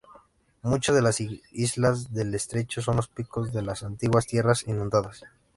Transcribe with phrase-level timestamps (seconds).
[0.63, 1.19] Muchas de las
[1.51, 5.23] islas del estrecho son los picos de las antiguas tierras inundadas.